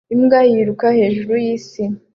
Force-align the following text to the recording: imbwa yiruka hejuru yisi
imbwa 0.15 0.39
yiruka 0.51 0.87
hejuru 0.99 1.33
yisi 1.45 1.83